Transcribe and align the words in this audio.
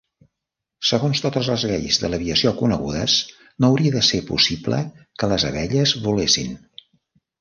Segons 0.91 1.19
totes 1.25 1.49
les 1.51 1.65
lleis 1.71 1.99
de 2.03 2.09
l'aviació 2.13 2.53
conegudes, 2.63 3.19
no 3.65 3.69
hauria 3.69 3.97
de 3.99 4.03
ser 4.11 4.23
possible 4.33 4.81
que 5.21 5.31
les 5.35 5.47
abelles 5.51 5.95
volessin. 6.09 6.59